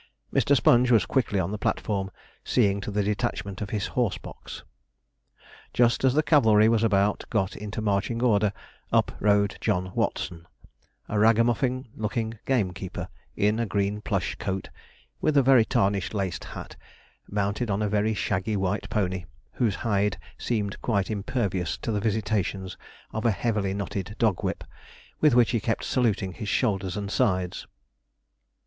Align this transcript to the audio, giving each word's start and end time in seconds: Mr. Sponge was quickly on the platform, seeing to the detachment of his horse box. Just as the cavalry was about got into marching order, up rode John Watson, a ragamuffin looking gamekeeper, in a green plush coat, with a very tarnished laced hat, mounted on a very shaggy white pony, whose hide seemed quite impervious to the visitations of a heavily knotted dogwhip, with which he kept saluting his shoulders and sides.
Mr. 0.33 0.55
Sponge 0.55 0.89
was 0.89 1.05
quickly 1.05 1.39
on 1.39 1.51
the 1.51 1.59
platform, 1.59 2.09
seeing 2.43 2.81
to 2.81 2.89
the 2.89 3.03
detachment 3.03 3.61
of 3.61 3.69
his 3.69 3.85
horse 3.93 4.17
box. 4.17 4.63
Just 5.75 6.03
as 6.03 6.15
the 6.15 6.23
cavalry 6.23 6.67
was 6.67 6.83
about 6.83 7.23
got 7.29 7.55
into 7.55 7.81
marching 7.81 8.19
order, 8.23 8.51
up 8.91 9.11
rode 9.19 9.59
John 9.61 9.91
Watson, 9.93 10.47
a 11.07 11.19
ragamuffin 11.19 11.87
looking 11.95 12.39
gamekeeper, 12.47 13.09
in 13.35 13.59
a 13.59 13.67
green 13.67 14.01
plush 14.01 14.33
coat, 14.39 14.71
with 15.21 15.37
a 15.37 15.43
very 15.43 15.63
tarnished 15.65 16.15
laced 16.15 16.45
hat, 16.45 16.75
mounted 17.29 17.69
on 17.69 17.83
a 17.83 17.87
very 17.87 18.15
shaggy 18.15 18.57
white 18.57 18.89
pony, 18.89 19.25
whose 19.51 19.75
hide 19.85 20.17
seemed 20.35 20.81
quite 20.81 21.11
impervious 21.11 21.77
to 21.77 21.91
the 21.91 21.99
visitations 22.01 22.75
of 23.13 23.23
a 23.23 23.29
heavily 23.29 23.75
knotted 23.75 24.15
dogwhip, 24.17 24.63
with 25.19 25.35
which 25.35 25.51
he 25.51 25.59
kept 25.59 25.83
saluting 25.83 26.33
his 26.33 26.49
shoulders 26.49 26.97
and 26.97 27.11
sides. 27.11 27.67